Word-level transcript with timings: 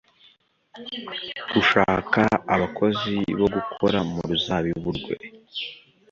gushaka 1.53 2.21
abakozi 2.53 3.15
bo 3.39 3.47
gukora 3.55 3.99
mu 4.11 4.19
ruzabibu 4.29 4.89
rwe 4.97 5.15